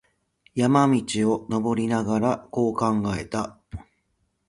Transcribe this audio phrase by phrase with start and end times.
[0.55, 3.59] 山路を登りながら、こう考えた。